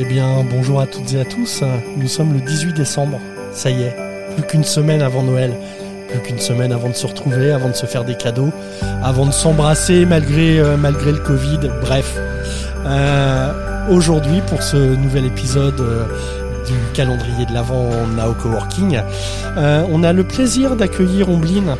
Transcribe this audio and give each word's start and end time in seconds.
Eh 0.00 0.04
bien, 0.04 0.44
bonjour 0.48 0.80
à 0.80 0.86
toutes 0.86 1.12
et 1.14 1.20
à 1.20 1.24
tous. 1.24 1.64
Nous 1.96 2.06
sommes 2.06 2.32
le 2.32 2.38
18 2.38 2.72
décembre. 2.72 3.18
Ça 3.50 3.68
y 3.68 3.82
est, 3.82 3.96
plus 4.36 4.44
qu'une 4.44 4.62
semaine 4.62 5.02
avant 5.02 5.24
Noël. 5.24 5.52
Plus 6.08 6.20
qu'une 6.20 6.38
semaine 6.38 6.70
avant 6.70 6.88
de 6.88 6.94
se 6.94 7.04
retrouver, 7.04 7.50
avant 7.50 7.68
de 7.68 7.74
se 7.74 7.84
faire 7.84 8.04
des 8.04 8.14
cadeaux, 8.14 8.52
avant 9.02 9.26
de 9.26 9.32
s'embrasser 9.32 10.06
malgré, 10.06 10.60
euh, 10.60 10.76
malgré 10.76 11.10
le 11.10 11.18
Covid. 11.18 11.58
Bref. 11.80 12.16
Euh, 12.86 13.52
Aujourd'hui, 13.90 14.40
pour 14.46 14.62
ce 14.62 14.76
nouvel 14.76 15.24
épisode 15.24 15.80
euh, 15.80 16.04
du 16.64 16.74
calendrier 16.94 17.46
de 17.46 17.52
l'Avent 17.52 17.90
Nao 18.14 18.34
Coworking, 18.34 19.00
on 19.56 20.04
a 20.04 20.12
le 20.12 20.22
plaisir 20.22 20.76
d'accueillir 20.76 21.28
Ombline. 21.28 21.74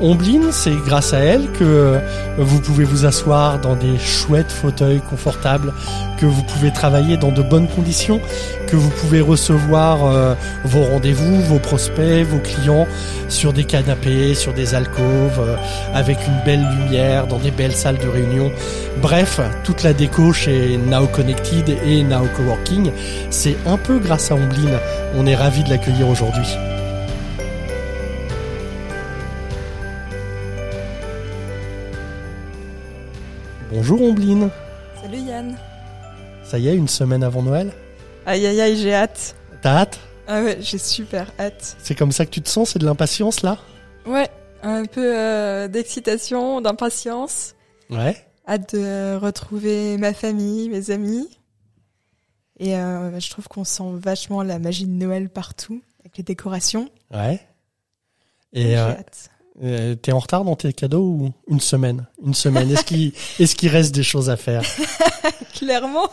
Ombline, 0.00 0.50
c'est 0.50 0.74
grâce 0.86 1.12
à 1.12 1.18
elle 1.18 1.50
que 1.52 1.64
euh, 1.64 1.98
vous 2.38 2.60
pouvez 2.60 2.84
vous 2.84 3.06
asseoir 3.06 3.60
dans 3.60 3.76
des 3.76 3.98
chouettes 3.98 4.50
fauteuils 4.50 5.00
confortables, 5.00 5.72
que 6.18 6.26
vous 6.26 6.42
pouvez 6.42 6.72
travailler 6.72 7.16
dans 7.16 7.30
de 7.30 7.42
bonnes 7.42 7.68
conditions, 7.68 8.20
que 8.66 8.76
vous 8.76 8.90
pouvez 8.90 9.20
recevoir 9.20 10.06
euh, 10.06 10.34
vos 10.64 10.82
rendez-vous, 10.82 11.40
vos 11.42 11.58
prospects, 11.58 12.26
vos 12.26 12.38
clients 12.38 12.86
sur 13.28 13.52
des 13.52 13.64
canapés, 13.64 14.34
sur 14.34 14.52
des 14.52 14.74
alcôves, 14.74 15.40
euh, 15.40 15.56
avec 15.94 16.18
une 16.26 16.44
belle 16.44 16.66
lumière, 16.78 17.26
dans 17.26 17.38
des 17.38 17.52
belles 17.52 17.76
salles 17.76 17.98
de 17.98 18.08
réunion. 18.08 18.50
Bref, 19.00 19.40
toute 19.62 19.82
la 19.82 19.92
déco 19.92 20.32
chez 20.32 20.76
Now 20.76 21.06
Connected 21.06 21.68
et 21.86 22.02
Now 22.02 22.26
Coworking, 22.36 22.90
c'est 23.30 23.56
un 23.66 23.76
peu 23.76 23.98
grâce 23.98 24.30
à 24.30 24.34
Ombline. 24.34 24.78
On 25.16 25.26
est 25.26 25.36
ravis 25.36 25.62
de 25.62 25.70
l'accueillir 25.70 26.08
aujourd'hui. 26.08 26.56
Bonjour 33.74 34.00
Ombline, 34.02 34.50
Salut 35.02 35.18
Yann. 35.18 35.58
ça 36.44 36.60
y 36.60 36.68
est, 36.68 36.76
une 36.76 36.86
semaine 36.86 37.24
avant 37.24 37.42
Noël 37.42 37.72
Aïe 38.24 38.46
aïe 38.46 38.60
aïe, 38.60 38.76
j'ai 38.76 38.94
hâte. 38.94 39.34
T'as 39.62 39.78
hâte? 39.80 39.98
Ah 40.28 40.42
ouais, 40.44 40.58
j'ai 40.60 40.78
super 40.78 41.32
hâte. 41.40 41.74
C'est 41.80 41.96
comme 41.96 42.12
ça 42.12 42.24
que 42.24 42.30
tu 42.30 42.40
te 42.40 42.48
sens 42.48 42.70
C'est 42.70 42.78
de 42.78 42.86
l'impatience 42.86 43.42
là? 43.42 43.58
Ouais, 44.06 44.28
un 44.62 44.84
peu 44.84 45.18
euh, 45.18 45.66
d'excitation, 45.66 46.60
d'impatience. 46.60 47.56
Ouais. 47.90 48.16
Hâte 48.46 48.76
de 48.76 49.16
retrouver 49.16 49.96
ma 49.98 50.14
famille, 50.14 50.68
mes 50.68 50.92
amis. 50.92 51.28
Et 52.60 52.76
euh, 52.76 53.18
je 53.18 53.28
trouve 53.28 53.48
qu'on 53.48 53.64
sent 53.64 53.90
vachement 53.94 54.44
la 54.44 54.60
magie 54.60 54.86
de 54.86 54.92
Noël 54.92 55.28
partout, 55.28 55.82
avec 55.98 56.16
les 56.16 56.22
décorations. 56.22 56.90
Ouais. 57.12 57.40
Et 58.52 58.78
euh, 58.78 58.90
hâte. 58.90 59.30
Euh, 59.62 59.94
t'es 59.94 60.12
en 60.12 60.18
retard 60.18 60.44
dans 60.44 60.56
tes 60.56 60.72
cadeaux 60.72 61.02
ou 61.04 61.32
une 61.48 61.60
semaine? 61.60 62.06
Une 62.24 62.34
semaine. 62.34 62.70
Est-ce 62.70 62.84
qu'il 62.84 63.12
qu'il 63.56 63.68
reste 63.68 63.94
des 63.94 64.02
choses 64.02 64.30
à 64.30 64.36
faire? 64.36 64.62
Clairement. 65.54 66.08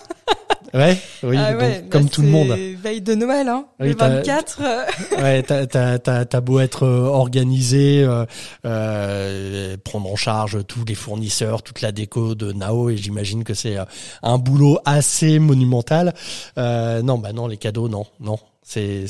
Ouais? 0.73 0.98
Oui. 1.23 1.36
Ah 1.38 1.53
donc, 1.53 1.89
comme 1.89 2.03
bah, 2.03 2.09
tout 2.14 2.22
le 2.22 2.30
monde. 2.30 2.56
Veille 2.81 3.02
de 3.02 3.14
Noël, 3.14 3.50
hein. 3.50 3.66
Oui, 3.81 3.89
le 3.89 3.95
t'as- 3.95 4.08
24. 4.09 4.59
euh, 4.61 4.86
Ouais. 5.22 5.44
T'as 5.44 6.39
beau 6.42 6.59
être 6.61 6.83
euh, 6.83 7.08
organisé, 7.08 8.03
euh, 8.03 8.25
euh, 8.66 9.76
prendre 9.83 10.09
en 10.09 10.16
charge 10.16 10.66
tous 10.67 10.86
les 10.86 10.95
fournisseurs, 10.95 11.61
toute 11.64 11.81
la 11.81 11.92
déco 11.92 12.36
de 12.36 12.53
Nao, 12.53 12.89
et 12.89 12.95
j'imagine 12.95 13.44
que 13.44 13.53
c'est 13.53 13.78
euh, 13.78 13.83
un 14.23 14.38
boulot 14.38 14.80
assez 14.86 15.39
monumental. 15.39 16.14
Euh, 16.58 17.02
non, 17.02 17.17
bah 17.17 17.33
non, 17.33 17.48
les 17.48 17.58
cadeaux, 17.58 17.89
non, 17.89 18.05
non. 18.22 18.38
C'est 18.64 19.06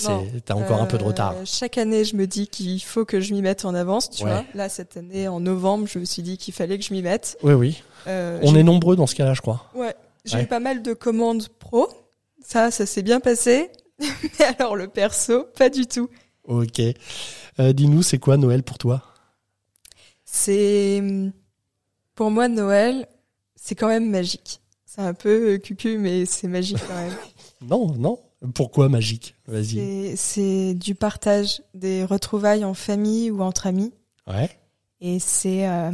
t'as 0.46 0.54
encore 0.56 0.82
un 0.82 0.86
peu 0.86 0.98
de 0.98 1.04
Euh, 1.04 1.08
retard. 1.08 1.36
Chaque 1.46 1.78
année, 1.78 2.06
je 2.06 2.16
me 2.16 2.26
dis 2.26 2.48
qu'il 2.48 2.82
faut 2.82 3.04
que 3.06 3.20
je 3.20 3.34
m'y 3.34 3.42
mette 3.42 3.66
en 3.66 3.76
avance, 3.76 4.10
tu 4.10 4.24
Ouais. 4.24 4.32
vois. 4.32 4.46
Là, 4.54 4.70
cette 4.70 4.96
année, 4.98 5.28
en 5.28 5.40
novembre, 5.42 5.88
je 5.88 6.00
me 6.00 6.06
suis 6.06 6.22
dit 6.22 6.38
qu'il 6.38 6.54
fallait 6.54 6.78
que 6.80 6.86
je 6.86 6.94
m'y 6.94 7.02
mette. 7.02 7.38
Oui, 7.44 7.54
oui. 7.54 7.84
Euh, 8.08 8.40
On 8.44 8.56
est 8.56 8.64
nombreux 8.64 8.96
dans 8.96 9.08
ce 9.08 9.14
cas-là, 9.16 9.34
je 9.34 9.42
crois. 9.42 9.70
Ouais, 9.76 9.94
j'ai 10.26 10.38
Ouais. 10.38 10.44
eu 10.44 10.48
pas 10.48 10.60
mal 10.62 10.82
de 10.82 10.94
commandes 10.94 11.48
pro. 11.60 11.90
Ça, 12.44 12.72
ça 12.72 12.86
s'est 12.86 13.04
bien 13.04 13.20
passé. 13.20 13.70
Mais 14.40 14.46
alors 14.58 14.76
le 14.76 14.88
perso, 14.88 15.46
pas 15.58 15.70
du 15.70 15.86
tout. 15.86 16.10
Ok. 16.46 16.80
Euh, 17.60 17.74
Dis-nous, 17.74 18.02
c'est 18.04 18.18
quoi 18.18 18.38
Noël 18.38 18.64
pour 18.64 18.78
toi? 18.78 19.04
C'est 20.26 21.04
pour 22.16 22.32
moi 22.32 22.48
Noël, 22.48 23.08
c'est 23.56 23.76
quand 23.76 23.88
même 23.90 24.10
magique. 24.10 24.62
C'est 24.86 25.02
un 25.02 25.14
peu 25.14 25.54
euh, 25.54 25.58
cucu, 25.58 25.98
mais 25.98 26.26
c'est 26.26 26.48
magique 26.48 26.80
quand 26.88 26.96
même. 26.96 27.14
Non, 27.62 27.94
non. 27.96 28.20
Pourquoi 28.56 28.90
magique 28.90 29.36
Vas-y. 29.48 30.16
C'est- 30.18 30.74
du 30.74 30.96
partage, 30.96 31.62
des 31.74 32.04
retrouvailles 32.04 32.66
en 32.66 32.74
famille 32.74 33.30
ou 33.32 33.42
entre 33.42 33.68
amis. 33.68 33.94
Ouais. 34.28 34.50
Et 35.00 35.20
c'est 35.20 35.68
euh, 35.68 35.92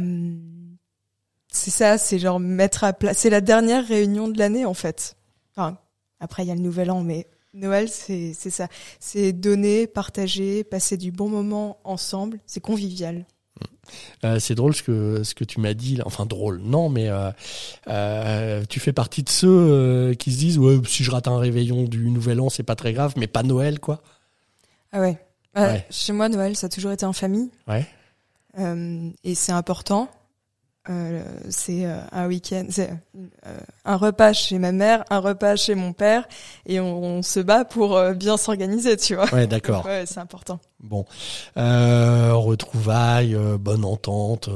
c'est 1.50 1.70
ça, 1.70 1.98
c'est 1.98 2.18
genre 2.18 2.40
mettre 2.40 2.84
à 2.84 2.92
plat. 2.92 3.14
C'est 3.14 3.30
la 3.30 3.40
dernière 3.40 3.86
réunion 3.86 4.28
de 4.28 4.38
l'année 4.38 4.64
en 4.64 4.74
fait. 4.74 5.16
Enfin, 5.54 5.78
après 6.20 6.44
il 6.44 6.48
y 6.48 6.50
a 6.50 6.54
le 6.54 6.60
nouvel 6.60 6.90
an, 6.90 7.02
mais 7.02 7.26
Noël 7.54 7.88
c'est 7.88 8.32
c'est 8.34 8.50
ça. 8.50 8.68
C'est 9.00 9.32
donner, 9.32 9.86
partager, 9.86 10.62
passer 10.64 10.96
du 10.96 11.10
bon 11.10 11.28
moment 11.28 11.78
ensemble. 11.84 12.38
C'est 12.46 12.60
convivial. 12.60 13.24
Euh, 14.24 14.38
c'est 14.38 14.54
drôle 14.54 14.74
ce 14.74 14.82
que 14.82 15.22
ce 15.22 15.34
que 15.34 15.44
tu 15.44 15.60
m'as 15.60 15.74
dit. 15.74 15.96
là. 15.96 16.04
Enfin 16.06 16.26
drôle, 16.26 16.60
non, 16.62 16.88
mais 16.88 17.08
euh, 17.08 17.30
euh, 17.88 18.64
tu 18.68 18.80
fais 18.80 18.92
partie 18.92 19.22
de 19.22 19.28
ceux 19.28 20.14
qui 20.18 20.32
se 20.32 20.38
disent 20.38 20.58
ouais, 20.58 20.78
si 20.86 21.04
je 21.04 21.10
rate 21.10 21.28
un 21.28 21.38
réveillon 21.38 21.84
du 21.84 22.10
Nouvel 22.10 22.40
An, 22.40 22.50
c'est 22.50 22.62
pas 22.62 22.76
très 22.76 22.92
grave, 22.92 23.14
mais 23.16 23.26
pas 23.26 23.42
Noël, 23.42 23.80
quoi. 23.80 24.00
Ah 24.92 25.00
ouais. 25.00 25.18
Ouais. 25.56 25.84
Chez 25.90 26.12
moi 26.12 26.28
Noël 26.28 26.54
ça 26.54 26.66
a 26.66 26.70
toujours 26.70 26.92
été 26.92 27.04
en 27.04 27.12
famille 27.12 27.50
Ouais. 27.66 27.86
Et 29.24 29.34
c'est 29.34 29.52
important. 29.52 30.08
Euh, 30.88 31.22
c'est 31.50 31.84
euh, 31.84 31.98
un 32.12 32.26
week-end, 32.28 32.66
c'est 32.70 32.90
euh, 32.90 33.58
un 33.84 33.96
repas 33.96 34.32
chez 34.32 34.58
ma 34.58 34.72
mère, 34.72 35.04
un 35.10 35.18
repas 35.18 35.56
chez 35.56 35.74
mon 35.74 35.92
père, 35.92 36.26
et 36.66 36.80
on, 36.80 37.02
on 37.02 37.22
se 37.22 37.40
bat 37.40 37.64
pour 37.64 38.00
bien 38.14 38.36
s'organiser, 38.36 38.96
tu 38.96 39.14
vois. 39.14 39.32
Ouais, 39.32 39.46
d'accord. 39.46 39.84
Ouais, 39.84 40.04
c'est 40.06 40.20
important. 40.20 40.60
Bon, 40.80 41.04
retrouvailles, 41.56 43.36
bonne 43.58 43.84
entente, 43.84 44.48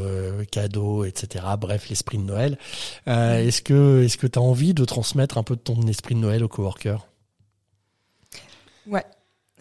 cadeaux, 0.51 1.05
etc. 1.05 1.45
Bref, 1.59 1.89
l'esprit 1.89 2.19
de 2.19 2.25
Noël. 2.25 2.59
Est-ce 3.07 3.61
que 3.63 4.05
est-ce 4.05 4.17
que 4.17 4.27
t'as 4.27 4.41
envie 4.41 4.75
de 4.75 4.85
transmettre 4.85 5.39
un 5.39 5.43
peu 5.43 5.57
de 5.57 5.61
ton 5.61 5.83
esprit 5.87 6.15
de 6.15 6.21
Noël 6.21 6.45
aux 6.45 6.49
coworkers 6.49 7.07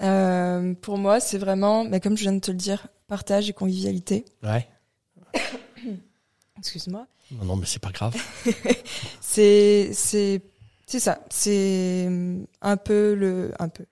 Euh, 0.02 0.74
pour 0.82 0.98
moi, 0.98 1.20
c'est 1.20 1.38
vraiment, 1.38 1.84
mais 1.84 2.00
comme 2.00 2.18
je 2.18 2.24
viens 2.24 2.34
de 2.34 2.40
te 2.40 2.52
le 2.52 2.58
dire, 2.58 2.88
partage 3.08 3.50
et 3.50 3.54
convivialité. 3.54 4.26
Ouais. 4.44 4.68
Excuse-moi. 6.62 7.06
Non, 7.34 7.46
non, 7.46 7.56
mais 7.58 7.66
c'est 7.66 7.82
pas 7.82 7.92
grave. 7.92 8.16
C'est, 9.22 9.92
c'est, 9.94 10.42
c'est 10.86 11.00
ça. 11.00 11.20
C'est 11.30 12.06
hum, 12.08 12.46
un 12.62 12.78
peu 12.78 13.14
le, 13.16 13.52
un 13.60 13.70
peu. 13.70 13.86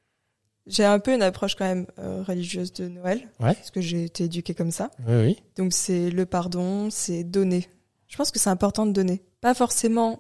J'ai 0.68 0.86
un 0.86 1.00
peu 1.00 1.14
une 1.16 1.24
approche 1.24 1.56
quand 1.56 1.66
même 1.66 1.88
euh, 1.98 2.22
religieuse 2.22 2.72
de 2.74 2.88
Noël, 2.88 3.20
Ouais. 3.40 3.54
parce 3.56 3.72
que 3.72 3.82
j'ai 3.82 4.04
été 4.06 4.26
éduquée 4.26 4.54
comme 4.54 4.72
ça. 4.72 4.92
Oui, 5.08 5.16
oui. 5.24 5.38
Donc 5.58 5.74
c'est 5.74 6.10
le 6.12 6.26
pardon, 6.26 6.90
c'est 6.92 7.24
donner. 7.24 7.68
Je 8.08 8.18
pense 8.18 8.30
que 8.32 8.38
c'est 8.40 8.50
important 8.52 8.86
de 8.86 8.92
donner, 8.92 9.24
pas 9.42 9.54
forcément 9.54 10.20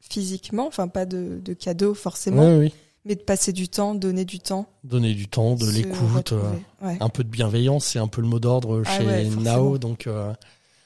physiquement, 0.00 0.66
enfin 0.66 0.88
pas 0.88 1.06
de, 1.06 1.40
de 1.44 1.52
cadeaux 1.52 1.94
forcément, 1.94 2.48
Oui, 2.58 2.66
oui. 2.66 2.74
mais 3.04 3.14
de 3.14 3.22
passer 3.22 3.52
du 3.52 3.68
temps, 3.68 3.94
donner 3.94 4.24
du 4.24 4.40
temps, 4.40 4.66
Donner 4.84 5.14
du 5.14 5.28
temps, 5.28 5.54
de 5.54 5.70
l'écoute. 5.70 6.32
euh. 6.32 6.42
Ouais. 6.82 6.96
un 7.00 7.08
peu 7.08 7.22
de 7.24 7.28
bienveillance, 7.28 7.86
c'est 7.86 7.98
un 7.98 8.08
peu 8.08 8.20
le 8.20 8.26
mot 8.28 8.40
d'ordre 8.40 8.82
Ah 8.86 8.98
chez 8.98 9.04
ouais. 9.06 9.24
Nao, 9.26 9.78
donc 9.78 10.06
euh, 10.06 10.32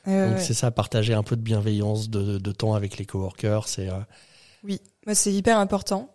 Ouais, 0.08 0.26
donc 0.26 0.36
ouais. 0.36 0.42
c'est 0.42 0.54
ça, 0.54 0.70
partager 0.70 1.14
un 1.14 1.22
peu 1.22 1.36
de 1.36 1.42
bienveillance, 1.42 2.08
de, 2.10 2.38
de 2.38 2.52
temps 2.52 2.74
avec 2.74 2.96
les 2.98 3.04
coworkers, 3.06 3.68
c'est 3.68 3.88
euh, 3.88 3.98
Oui, 4.64 4.80
moi 5.06 5.14
c'est 5.14 5.32
hyper 5.32 5.58
important 5.58 6.14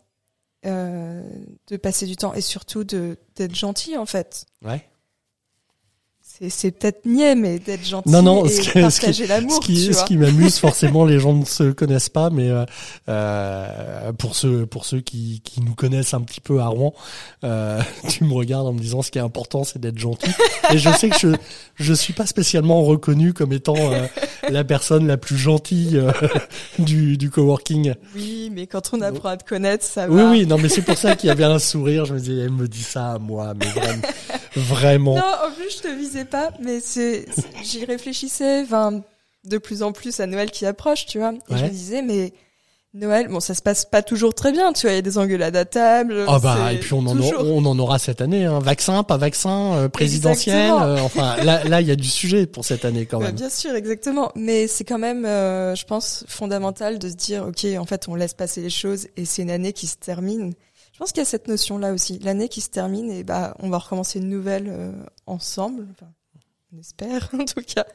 euh, 0.65 1.21
de 1.67 1.77
passer 1.77 2.05
du 2.05 2.15
temps 2.15 2.33
et 2.33 2.41
surtout 2.41 2.83
de 2.83 3.17
d'être 3.35 3.55
gentil 3.55 3.97
en 3.97 4.05
fait. 4.05 4.45
ouais. 4.63 4.89
C'est 6.39 6.49
c'est 6.49 6.71
peut-être 6.71 7.05
niais 7.05 7.35
mais 7.35 7.59
d'être 7.59 7.85
gentil 7.85 8.09
Non, 8.09 8.23
non, 8.23 8.45
et 8.45 8.49
que- 8.49 8.81
partager 8.81 9.25
Ce 9.25 9.29
l'amour, 9.29 9.59
qui, 9.59 9.77
ce 9.85 9.91
vois. 9.91 10.03
qui 10.03 10.17
m'amuse, 10.17 10.57
forcément, 10.59 11.05
les 11.05 11.19
gens 11.19 11.33
ne 11.33 11.45
se 11.45 11.71
connaissent 11.71 12.09
pas, 12.09 12.31
mais 12.31 12.49
euh, 12.49 12.65
euh, 13.07 14.11
pour 14.13 14.35
ceux 14.35 14.65
pour 14.65 14.85
ceux 14.85 15.01
qui, 15.01 15.41
qui 15.43 15.61
nous 15.61 15.75
connaissent 15.75 16.13
un 16.13 16.21
petit 16.21 16.41
peu 16.41 16.59
à 16.59 16.67
Rouen, 16.67 16.93
euh, 17.43 17.79
tu 18.09 18.23
me 18.23 18.33
regardes 18.33 18.65
en 18.67 18.73
me 18.73 18.79
disant 18.79 19.01
ce 19.03 19.11
qui 19.11 19.19
est 19.19 19.21
important, 19.21 19.63
c'est 19.63 19.79
d'être 19.79 19.99
gentil. 19.99 20.31
Et 20.71 20.77
je 20.77 20.89
sais 20.91 21.09
que 21.09 21.17
je 21.19 21.27
je 21.75 21.93
suis 21.93 22.13
pas 22.13 22.25
spécialement 22.25 22.81
reconnu 22.83 23.33
comme 23.33 23.53
étant 23.53 23.75
euh, 23.77 24.07
la 24.49 24.63
personne 24.63 25.05
la 25.07 25.17
plus 25.17 25.37
gentille 25.37 25.97
euh, 25.97 26.11
du 26.79 27.17
du 27.17 27.29
coworking. 27.29 27.93
Oui, 28.15 28.49
mais 28.51 28.65
quand 28.67 28.89
on 28.93 29.01
apprend 29.01 29.29
à 29.29 29.37
te 29.37 29.47
connaître, 29.47 29.85
ça 29.85 30.07
Oui, 30.09 30.21
va. 30.21 30.31
oui, 30.31 30.45
non, 30.47 30.57
mais 30.57 30.69
c'est 30.69 30.81
pour 30.81 30.97
ça 30.97 31.15
qu'il 31.15 31.27
y 31.27 31.31
avait 31.31 31.43
un 31.43 31.59
sourire. 31.59 32.05
Je 32.05 32.13
me 32.15 32.19
disais, 32.19 32.41
elle 32.41 32.51
me 32.51 32.67
dit 32.67 32.81
ça 32.83 33.11
à 33.13 33.19
moi, 33.19 33.53
mais 33.59 33.67
vraiment, 33.67 34.01
vraiment. 34.55 35.15
Non, 35.15 35.21
en 35.47 35.51
plus 35.55 35.77
je 35.77 35.81
te 35.81 35.87
visais 35.95 36.22
pas, 36.25 36.51
mais 36.61 36.79
c'est 36.79 37.25
j'y 37.63 37.85
réfléchissais, 37.85 38.61
enfin 38.63 39.01
de 39.45 39.57
plus 39.57 39.83
en 39.83 39.91
plus 39.91 40.19
à 40.19 40.25
Noël 40.27 40.51
qui 40.51 40.65
approche, 40.65 41.05
tu 41.05 41.19
vois. 41.19 41.33
Et 41.49 41.57
je 41.57 41.63
me 41.65 41.69
disais 41.69 42.01
mais 42.01 42.33
Noël, 42.95 43.27
bon, 43.27 43.39
ça 43.39 43.55
se 43.55 43.61
passe 43.63 43.85
pas 43.85 44.03
toujours 44.03 44.35
très 44.35 44.51
bien, 44.51 44.71
tu 44.71 44.81
vois, 44.85 44.91
il 44.91 44.95
y 44.95 44.99
a 44.99 45.01
des 45.01 45.17
engueulades 45.17 45.55
à 45.55 45.65
table. 45.65 46.25
Ah 46.27 46.37
bah 46.37 46.71
et 46.73 46.77
puis 46.77 46.93
on 46.93 46.99
en, 47.07 47.15
toujours- 47.15 47.39
aura, 47.41 47.43
on 47.49 47.65
en 47.65 47.79
aura 47.79 47.97
cette 47.97 48.21
année, 48.21 48.45
hein. 48.45 48.59
vaccin, 48.59 49.01
pas 49.01 49.17
vaccin, 49.17 49.73
euh, 49.73 49.89
présidentiel, 49.89 50.71
euh, 50.71 50.99
enfin 50.99 51.37
là 51.43 51.63
là 51.63 51.81
il 51.81 51.87
y 51.87 51.91
a 51.91 51.95
du 51.95 52.07
sujet 52.07 52.45
pour 52.45 52.63
cette 52.65 52.85
année 52.85 53.07
quand 53.07 53.17
Bah, 53.17 53.25
même. 53.27 53.35
bien 53.35 53.49
sûr, 53.49 53.73
exactement. 53.73 54.31
Mais 54.35 54.67
c'est 54.67 54.83
quand 54.83 54.99
même, 54.99 55.25
euh, 55.25 55.73
je 55.73 55.85
pense, 55.85 56.23
fondamental 56.27 56.99
de 56.99 57.09
se 57.09 57.15
dire, 57.15 57.47
ok, 57.47 57.65
en 57.79 57.85
fait, 57.85 58.07
on 58.07 58.13
laisse 58.13 58.35
passer 58.35 58.61
les 58.61 58.69
choses 58.69 59.07
et 59.17 59.25
c'est 59.25 59.41
une 59.41 59.49
année 59.51 59.73
qui 59.73 59.87
se 59.87 59.95
termine. 59.97 60.53
Je 60.93 60.99
pense 60.99 61.11
qu'il 61.11 61.21
y 61.21 61.25
a 61.25 61.25
cette 61.25 61.47
notion-là 61.47 61.93
aussi, 61.93 62.19
l'année 62.19 62.47
qui 62.47 62.61
se 62.61 62.69
termine 62.69 63.09
et 63.11 63.23
bah, 63.23 63.55
on 63.59 63.69
va 63.71 63.79
recommencer 63.79 64.19
une 64.19 64.29
nouvelle 64.29 64.67
euh, 64.69 64.91
ensemble. 65.25 65.87
Enfin, 65.91 66.11
on 66.73 66.79
espère 66.79 67.29
en 67.39 67.45
tout 67.45 67.61
cas. 67.65 67.85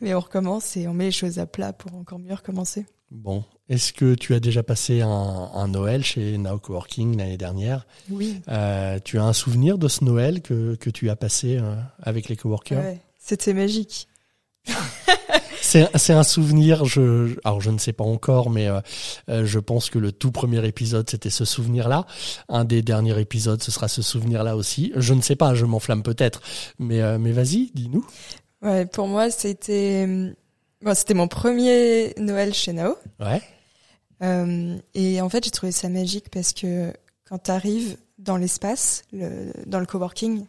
Mais 0.00 0.14
on 0.14 0.20
recommence 0.20 0.76
et 0.76 0.88
on 0.88 0.94
met 0.94 1.06
les 1.06 1.10
choses 1.12 1.38
à 1.38 1.46
plat 1.46 1.72
pour 1.72 1.94
encore 1.94 2.18
mieux 2.18 2.34
recommencer. 2.34 2.86
Bon, 3.10 3.44
est-ce 3.68 3.92
que 3.92 4.14
tu 4.14 4.34
as 4.34 4.40
déjà 4.40 4.62
passé 4.62 5.00
un, 5.02 5.08
un 5.08 5.68
Noël 5.68 6.04
chez 6.04 6.38
Now 6.38 6.58
Coworking 6.58 7.18
l'année 7.18 7.36
dernière? 7.36 7.86
Oui. 8.08 8.40
Euh, 8.48 8.98
Tu 9.04 9.18
as 9.18 9.24
un 9.24 9.32
souvenir 9.32 9.78
de 9.78 9.88
ce 9.88 10.04
Noël 10.04 10.42
que 10.42 10.76
que 10.76 10.90
tu 10.90 11.10
as 11.10 11.16
passé 11.16 11.58
euh, 11.58 11.74
avec 12.00 12.28
les 12.28 12.36
coworkers? 12.36 12.78
Ouais, 12.82 13.00
c'était 13.18 13.52
magique. 13.52 14.08
C'est 15.70 16.12
un 16.12 16.22
souvenir. 16.22 16.84
Je 16.84 17.38
alors 17.44 17.60
je 17.60 17.70
ne 17.70 17.78
sais 17.78 17.92
pas 17.92 18.04
encore, 18.04 18.50
mais 18.50 18.66
euh, 18.66 18.80
euh, 19.28 19.44
je 19.44 19.58
pense 19.58 19.88
que 19.88 19.98
le 19.98 20.10
tout 20.10 20.32
premier 20.32 20.66
épisode 20.66 21.08
c'était 21.08 21.30
ce 21.30 21.44
souvenir-là. 21.44 22.06
Un 22.48 22.64
des 22.64 22.82
derniers 22.82 23.18
épisodes 23.20 23.62
ce 23.62 23.70
sera 23.70 23.86
ce 23.86 24.02
souvenir-là 24.02 24.56
aussi. 24.56 24.92
Je 24.96 25.14
ne 25.14 25.20
sais 25.20 25.36
pas, 25.36 25.54
je 25.54 25.64
m'enflamme 25.64 26.02
peut-être, 26.02 26.40
mais 26.78 27.00
euh, 27.00 27.18
mais 27.18 27.32
vas-y, 27.32 27.70
dis-nous. 27.74 28.04
Ouais, 28.62 28.84
pour 28.84 29.06
moi, 29.06 29.30
c'était, 29.30 30.06
bon, 30.82 30.94
c'était 30.94 31.14
mon 31.14 31.28
premier 31.28 32.14
Noël 32.18 32.52
chez 32.52 32.72
Nao. 32.72 32.96
Ouais. 33.18 33.40
Euh, 34.22 34.76
et 34.94 35.20
en 35.20 35.28
fait, 35.28 35.44
j'ai 35.44 35.50
trouvé 35.50 35.72
ça 35.72 35.88
magique 35.88 36.30
parce 36.30 36.52
que 36.52 36.92
quand 37.28 37.38
tu 37.38 37.50
arrives 37.50 37.96
dans 38.18 38.36
l'espace, 38.36 39.04
le, 39.12 39.52
dans 39.66 39.80
le 39.80 39.86
coworking, 39.86 40.46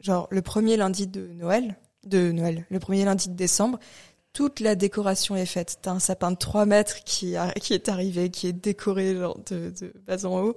genre 0.00 0.26
le 0.30 0.42
premier 0.42 0.76
lundi 0.76 1.06
de 1.06 1.28
Noël, 1.28 1.76
de 2.04 2.32
Noël, 2.32 2.66
le 2.70 2.78
premier 2.80 3.04
lundi 3.04 3.28
de 3.28 3.36
décembre, 3.36 3.78
toute 4.32 4.60
la 4.60 4.74
décoration 4.74 5.34
est 5.36 5.46
faite. 5.46 5.78
T'as 5.82 5.90
un 5.92 5.98
sapin 5.98 6.30
de 6.30 6.36
3 6.36 6.66
mètres 6.66 7.02
qui, 7.04 7.36
a- 7.36 7.52
qui 7.52 7.74
est 7.74 7.88
arrivé, 7.88 8.30
qui 8.30 8.46
est 8.46 8.52
décoré 8.52 9.16
genre 9.16 9.38
de, 9.50 9.72
de 9.80 9.92
bas 10.06 10.24
en 10.24 10.40
haut, 10.40 10.54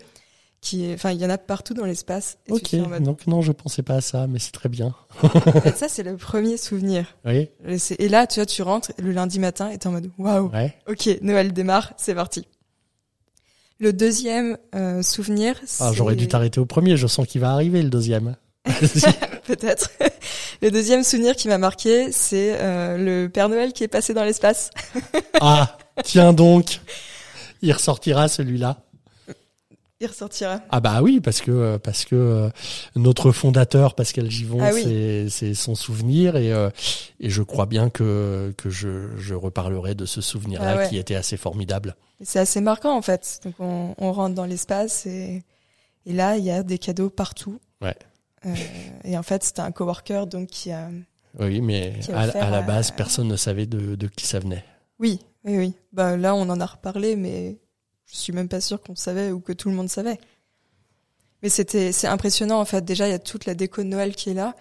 qui 0.62 0.86
est, 0.86 0.94
enfin, 0.94 1.12
il 1.12 1.20
y 1.20 1.26
en 1.26 1.30
a 1.30 1.38
partout 1.38 1.74
dans 1.74 1.86
l'espace. 1.86 2.38
Ok. 2.50 2.74
mode, 2.74 3.04
Donc 3.04 3.28
non, 3.28 3.42
je 3.42 3.52
pensais 3.52 3.82
pas 3.84 3.96
à 3.96 4.02
ça, 4.02 4.28
mais 4.28 4.40
c'est 4.40 4.52
très 4.52 4.70
bien. 4.70 4.96
Ça, 5.76 5.90
c'est 5.90 6.04
le 6.04 6.16
premier 6.18 6.58
souvenir. 6.58 7.18
Oui. 7.26 7.50
Et 8.00 8.08
là, 8.10 8.28
tu 8.28 8.40
vois, 8.40 8.46
tu 8.46 8.62
rentres 8.62 8.92
le 8.98 9.12
lundi 9.12 9.40
matin 9.40 9.70
et 9.70 9.78
t'es 9.78 9.88
en 9.88 9.92
mode, 9.92 10.10
waouh, 10.18 10.50
Ouais. 10.52 10.74
Ok, 10.88 11.10
Noël 11.22 11.52
démarre, 11.52 11.94
c'est 11.98 12.16
parti. 12.16 12.48
Le 13.80 13.92
deuxième 13.92 14.58
euh, 14.76 15.02
souvenir. 15.02 15.60
Ah, 15.82 15.92
j'aurais 15.94 16.16
dû 16.16 16.28
t'arrêter 16.28 16.60
au 16.62 16.66
premier. 16.66 16.96
Je 16.96 17.08
sens 17.08 17.28
qu'il 17.28 17.42
va 17.42 17.52
arriver 17.52 17.82
le 17.82 17.90
deuxième. 17.90 18.38
Peut-être. 19.46 19.90
Le 20.62 20.72
deuxième 20.72 21.04
souvenir 21.04 21.36
qui 21.36 21.48
m'a 21.48 21.58
marqué, 21.58 22.12
c'est 22.12 22.56
euh, 22.60 22.98
le 22.98 23.30
Père 23.30 23.50
Noël 23.50 23.74
qui 23.74 23.84
est 23.84 23.88
passé 23.90 24.14
dans 24.14 24.24
l'espace. 24.24 24.70
ah, 25.42 25.78
tiens 26.04 26.34
donc. 26.34 26.80
Il 27.62 27.72
ressortira 27.74 28.28
celui-là. 28.28 28.78
Il 30.00 30.08
ressortira. 30.08 30.60
Ah 30.70 30.80
bah 30.82 31.02
oui, 31.02 31.22
parce 31.22 31.40
que 31.40 31.52
euh, 31.52 31.78
parce 31.78 32.04
que 32.04 32.16
euh, 32.16 32.50
notre 32.96 33.32
fondateur 33.32 33.96
Pascal 33.96 34.30
Givon, 34.30 34.60
Ah 34.62 34.72
oui. 34.74 35.30
c'est 35.30 35.54
son 35.54 35.76
souvenir 35.76 36.36
et 36.36 36.50
et 37.22 37.30
je 37.30 37.42
crois 37.42 37.66
bien 37.66 37.90
que 37.90 38.54
que 38.58 38.70
je 38.70 39.10
je 39.18 39.34
reparlerai 39.34 39.96
de 39.96 40.06
ce 40.06 40.20
souvenir-là 40.20 40.72
Ah 40.74 40.78
ouais. 40.78 40.90
qui 40.90 40.98
était 40.98 41.16
assez 41.16 41.38
formidable. 41.38 41.96
C'est 42.22 42.40
assez 42.40 42.60
marquant 42.60 42.98
en 42.98 43.02
fait. 43.02 43.40
Donc 43.46 43.56
on, 43.60 43.96
on 43.98 44.12
rentre 44.12 44.36
dans 44.36 44.46
l'espace 44.46 45.06
et, 45.06 45.44
et 46.06 46.14
là, 46.14 46.36
il 46.38 46.44
y 46.44 46.52
a 46.52 46.64
des 46.64 46.78
cadeaux 46.80 47.10
partout. 47.10 47.60
Ouais. 47.82 47.96
Euh, 48.46 48.56
et 49.04 49.18
en 49.18 49.24
fait, 49.24 49.44
c'était 49.44 49.62
un 49.62 49.72
coworker 49.72 50.28
donc 50.28 50.50
qui 50.50 50.72
a... 50.72 50.90
Oui, 51.40 51.62
mais 51.62 51.94
a 52.12 52.22
à, 52.22 52.50
la 52.50 52.62
base, 52.62 52.92
personne 52.92 53.28
ne 53.28 53.36
savait 53.36 53.66
de 53.66 53.96
de 53.96 54.08
qui 54.08 54.28
ça 54.28 54.38
venait. 54.38 54.64
Oui, 55.00 55.20
oui, 55.44 55.58
oui. 55.58 55.74
Bah, 55.92 56.16
là, 56.16 56.36
on 56.36 56.42
en 56.42 56.60
a 56.60 56.66
reparlé, 56.66 57.16
mais 57.16 57.58
je 58.06 58.16
suis 58.16 58.34
même 58.34 58.48
pas 58.48 58.62
sûre 58.62 58.82
qu'on 58.82 58.96
savait 58.96 59.32
ou 59.32 59.40
que 59.40 59.52
tout 59.52 59.70
le 59.70 59.76
monde 59.76 59.90
savait. 59.90 60.20
Mais 61.42 61.50
c'était, 61.50 61.92
c'est 61.92 62.08
impressionnant, 62.08 62.60
en 62.60 62.66
fait. 62.66 62.86
Déjà, 62.86 63.08
il 63.08 63.12
y 63.12 63.16
a 63.16 63.20
toute 63.20 63.46
la 63.46 63.56
déco 63.56 63.82
de 63.82 63.88
Noël 63.88 64.16
qui 64.16 64.30
est 64.30 64.36
là. 64.36 64.56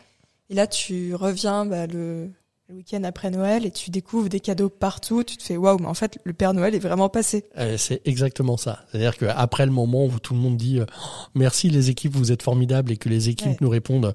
Et 0.48 0.54
là, 0.54 0.66
tu 0.66 1.14
reviens, 1.14 1.66
bah, 1.66 1.86
le, 1.86 2.30
le 2.72 2.78
week-end 2.78 3.04
après 3.04 3.30
Noël 3.30 3.66
et 3.66 3.70
tu 3.70 3.90
découvres 3.90 4.30
des 4.30 4.40
cadeaux 4.40 4.70
partout. 4.70 5.22
Tu 5.24 5.36
te 5.36 5.42
fais, 5.42 5.58
waouh, 5.58 5.78
mais 5.78 5.86
en 5.86 5.94
fait, 5.94 6.18
le 6.24 6.32
Père 6.32 6.54
Noël 6.54 6.74
est 6.74 6.78
vraiment 6.78 7.10
passé. 7.10 7.44
Euh, 7.58 7.76
c'est 7.76 8.00
exactement 8.06 8.56
ça. 8.56 8.84
C'est-à-dire 8.90 9.18
qu'après 9.18 9.66
le 9.66 9.72
moment 9.72 10.06
où 10.06 10.18
tout 10.18 10.32
le 10.32 10.40
monde 10.40 10.56
dit 10.56 10.78
euh, 10.80 10.86
Oh, 10.98 11.26
merci 11.34 11.68
les 11.68 11.90
équipes, 11.90 12.12
vous 12.14 12.32
êtes 12.32 12.42
formidables 12.42 12.90
et 12.90 12.96
que 12.96 13.08
les 13.08 13.28
équipes 13.28 13.42
Ouais. 13.48 13.56
nous 13.60 13.68
répondent 13.68 14.14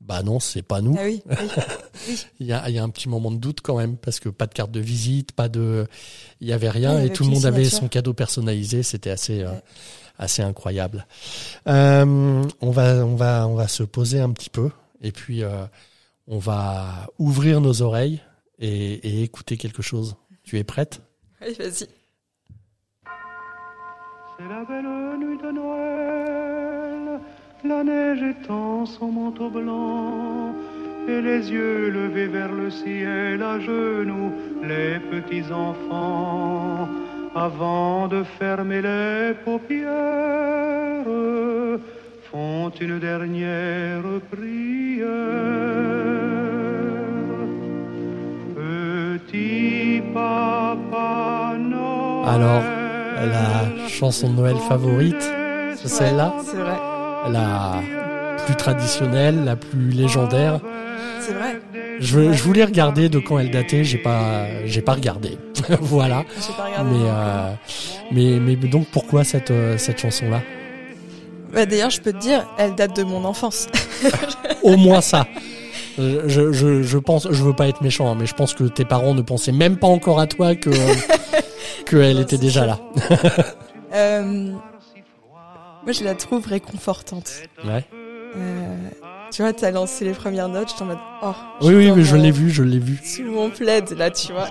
bah 0.00 0.22
non, 0.22 0.38
c'est 0.38 0.62
pas 0.62 0.80
nous. 0.82 0.94
Ah 0.96 1.02
oui, 1.04 1.20
oui. 1.28 1.34
Il 2.38 2.46
y 2.46 2.52
a, 2.52 2.68
il 2.68 2.76
y 2.76 2.78
a 2.78 2.84
un 2.84 2.90
petit 2.90 3.08
moment 3.08 3.32
de 3.32 3.38
doute 3.38 3.60
quand 3.60 3.76
même 3.76 3.96
parce 3.96 4.20
que 4.20 4.28
pas 4.28 4.46
de 4.46 4.54
carte 4.54 4.70
de 4.70 4.78
visite, 4.78 5.32
pas 5.32 5.48
de, 5.48 5.88
il 6.40 6.46
y 6.46 6.52
avait 6.52 6.70
rien 6.70 6.94
Ouais, 6.94 7.06
et 7.06 7.10
tout 7.10 7.24
le 7.24 7.30
monde 7.30 7.44
avait 7.44 7.64
son 7.64 7.88
cadeau 7.88 8.12
personnalisé. 8.12 8.84
C'était 8.84 9.10
assez, 9.10 9.42
euh, 9.42 9.50
assez 10.16 10.42
incroyable. 10.42 11.08
Euh, 11.66 12.44
on 12.60 12.70
va, 12.70 13.04
on 13.04 13.16
va, 13.16 13.48
on 13.48 13.56
va 13.56 13.66
se 13.66 13.82
poser 13.82 14.20
un 14.20 14.30
petit 14.30 14.50
peu 14.50 14.70
et 15.02 15.10
puis 15.10 15.42
euh, 15.42 15.64
on 16.26 16.38
va 16.38 17.08
ouvrir 17.18 17.60
nos 17.60 17.82
oreilles 17.82 18.20
et, 18.58 18.94
et 18.94 19.22
écouter 19.22 19.56
quelque 19.56 19.82
chose. 19.82 20.16
Tu 20.42 20.58
es 20.58 20.64
prête? 20.64 21.02
Oui, 21.40 21.54
vas-y. 21.58 21.86
C'est 24.38 24.48
la 24.48 24.64
belle 24.64 25.18
nuit 25.18 25.38
de 25.38 25.50
Noël, 25.50 27.20
la 27.64 27.82
neige 27.82 28.22
étend 28.22 28.84
son 28.84 29.10
manteau 29.10 29.48
blanc, 29.48 30.54
et 31.08 31.22
les 31.22 31.50
yeux 31.50 31.88
levés 31.90 32.26
vers 32.26 32.52
le 32.52 32.70
ciel 32.70 33.42
à 33.42 33.58
genoux, 33.58 34.32
les 34.62 34.98
petits 35.10 35.50
enfants, 35.50 36.88
avant 37.34 38.08
de 38.08 38.24
fermer 38.38 38.82
les 38.82 39.32
paupières, 39.42 40.75
font 42.36 42.70
une 42.80 42.98
dernière 42.98 44.02
prière. 44.30 45.06
Petit 48.54 50.02
papa 50.12 51.54
Noël. 51.58 52.28
Alors, 52.34 52.62
la 53.24 53.88
chanson 53.88 54.28
de 54.30 54.34
Noël 54.34 54.56
favorite, 54.68 55.24
c'est 55.76 55.88
celle-là 55.88 56.34
C'est 56.44 56.56
vrai. 56.56 56.76
La 57.32 57.80
plus 58.44 58.56
traditionnelle, 58.56 59.44
la 59.44 59.56
plus 59.56 59.90
légendaire. 59.90 60.60
C'est 61.20 61.32
vrai. 61.32 61.60
Je, 61.98 62.32
je 62.32 62.42
voulais 62.42 62.64
regarder 62.64 63.08
de 63.08 63.18
quand 63.18 63.38
elle 63.38 63.50
datait, 63.50 63.82
j'ai 63.82 63.96
pas, 63.98 64.46
j'ai 64.66 64.82
pas 64.82 64.92
regardé. 64.92 65.38
voilà. 65.80 66.24
J'ai 66.46 66.52
pas 66.54 66.64
regardé. 66.66 66.90
Mais, 66.92 67.08
euh, 67.08 67.52
mais, 68.12 68.56
mais 68.58 68.68
donc 68.68 68.86
pourquoi 68.92 69.24
cette, 69.24 69.50
euh, 69.50 69.78
cette 69.78 69.98
chanson-là? 69.98 70.42
Bah, 71.56 71.64
d'ailleurs, 71.64 71.88
je 71.88 72.02
peux 72.02 72.12
te 72.12 72.18
dire, 72.18 72.46
elle 72.58 72.74
date 72.74 72.94
de 72.94 73.02
mon 73.02 73.24
enfance. 73.24 73.66
Au 74.62 74.76
moins 74.76 75.00
ça. 75.00 75.26
Je, 75.96 76.28
je, 76.28 76.52
je, 76.52 76.82
je 76.82 76.98
pense, 76.98 77.28
je 77.30 77.42
veux 77.42 77.54
pas 77.54 77.66
être 77.66 77.80
méchant, 77.80 78.10
hein, 78.10 78.14
mais 78.14 78.26
je 78.26 78.34
pense 78.34 78.52
que 78.52 78.64
tes 78.64 78.84
parents 78.84 79.14
ne 79.14 79.22
pensaient 79.22 79.52
même 79.52 79.78
pas 79.78 79.86
encore 79.86 80.20
à 80.20 80.26
toi 80.26 80.54
que 80.54 80.68
que 81.86 81.96
elle 81.96 82.16
Non, 82.16 82.22
était 82.22 82.36
déjà 82.36 82.66
là. 82.66 82.78
Euh, 83.94 84.50
moi, 85.84 85.92
je 85.92 86.04
la 86.04 86.14
trouve 86.14 86.46
réconfortante. 86.46 87.30
Ouais. 87.64 87.82
Euh, 88.36 88.76
tu 89.30 89.40
vois, 89.40 89.54
t'as 89.54 89.70
lancé 89.70 90.04
les 90.04 90.12
premières 90.12 90.50
notes, 90.50 90.68
j'étais 90.68 90.82
en 90.82 90.86
mode, 90.86 90.98
oh. 91.22 91.32
Oui, 91.62 91.74
oui, 91.76 91.90
mais 91.92 92.02
je 92.02 92.16
l'ai 92.16 92.32
vu, 92.32 92.50
je 92.50 92.62
l'ai 92.62 92.80
vu. 92.80 93.00
Sous 93.02 93.22
mon 93.22 93.48
plaid, 93.48 93.96
là, 93.96 94.10
tu 94.10 94.32
vois. 94.32 94.48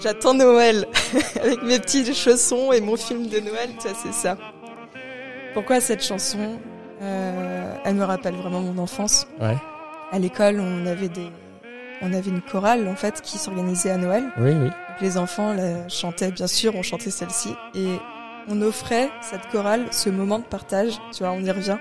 J'attends 0.00 0.34
Noël. 0.34 0.86
Avec 1.42 1.62
mes 1.64 1.80
petits 1.80 2.14
chaussons 2.14 2.70
et 2.70 2.80
mon 2.80 2.96
film 2.96 3.26
de 3.26 3.40
Noël, 3.40 3.70
tu 3.80 3.88
vois, 3.88 3.96
c'est 4.00 4.14
ça. 4.14 4.36
Pourquoi 5.54 5.80
cette 5.80 6.02
chanson 6.04 6.58
Euh, 7.02 7.74
Elle 7.84 7.94
me 7.96 8.04
rappelle 8.04 8.34
vraiment 8.34 8.60
mon 8.60 8.80
enfance? 8.82 9.26
Ouais. 9.40 9.56
À 10.12 10.18
l'école, 10.18 10.60
on 10.60 10.86
avait 10.86 11.08
des, 11.08 11.28
on 12.02 12.12
avait 12.12 12.30
une 12.30 12.40
chorale, 12.40 12.86
en 12.88 12.94
fait, 12.96 13.20
qui 13.20 13.38
s'organisait 13.38 13.90
à 13.90 13.96
Noël. 13.96 14.24
Oui, 14.38 14.50
oui. 14.50 14.64
Donc, 14.64 15.00
les 15.00 15.18
enfants 15.18 15.52
la 15.54 15.88
chantaient, 15.88 16.30
bien 16.30 16.46
sûr, 16.46 16.74
on 16.76 16.82
chantait 16.82 17.10
celle-ci. 17.10 17.50
Et 17.74 17.88
on 18.48 18.60
offrait 18.62 19.10
cette 19.22 19.46
chorale, 19.50 19.86
ce 19.90 20.10
moment 20.10 20.38
de 20.38 20.44
partage, 20.44 20.92
tu 21.12 21.24
vois, 21.24 21.32
on 21.32 21.42
y 21.42 21.50
revient, 21.50 21.78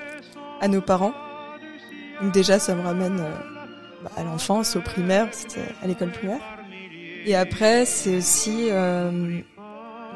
à 0.61 0.67
nos 0.67 0.81
parents. 0.81 1.13
Donc 2.21 2.31
déjà, 2.31 2.57
ça 2.59 2.73
me 2.75 2.81
ramène 2.81 3.19
euh, 3.19 3.29
bah, 4.03 4.11
à 4.17 4.23
l'enfance, 4.23 4.75
au 4.75 4.81
primaire, 4.81 5.27
c'était 5.31 5.67
à 5.83 5.87
l'école 5.87 6.11
primaire. 6.11 6.39
Et 7.25 7.35
après, 7.35 7.85
c'est 7.85 8.15
aussi 8.17 8.67
euh, 8.71 9.39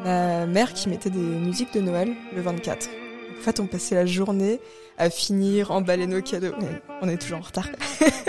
ma 0.04 0.46
mère 0.46 0.74
qui 0.74 0.90
mettait 0.90 1.10
des 1.10 1.20
musiques 1.20 1.74
de 1.74 1.82
Noël 1.82 2.14
le 2.36 2.42
24. 2.42 2.90
En 3.38 3.44
fait, 3.44 3.60
on 3.60 3.68
passait 3.68 3.96
la 3.96 4.06
journée 4.06 4.60
à 4.98 5.10
finir, 5.10 5.72
emballer 5.72 6.08
nos 6.08 6.22
cadeaux. 6.22 6.54
On 7.02 7.08
est 7.08 7.18
toujours 7.18 7.40
en 7.40 7.42
retard. 7.42 7.70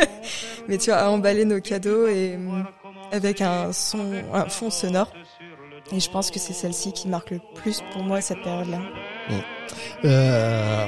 Mais 0.68 0.78
tu 0.78 0.90
vois, 0.90 0.98
à 1.00 1.08
emballer 1.08 1.44
nos 1.44 1.60
cadeaux 1.60 2.06
et 2.06 2.34
euh, 2.34 2.62
avec 3.10 3.40
un 3.40 3.72
son, 3.72 4.12
un 4.32 4.48
fond 4.48 4.70
sonore. 4.70 5.12
Et 5.92 6.00
je 6.00 6.10
pense 6.10 6.30
que 6.30 6.38
c'est 6.38 6.52
celle-ci 6.52 6.92
qui 6.92 7.08
marque 7.08 7.30
le 7.30 7.40
plus 7.54 7.82
pour 7.92 8.02
moi 8.02 8.20
cette 8.20 8.42
période-là. 8.42 8.80
Euh, 10.04 10.86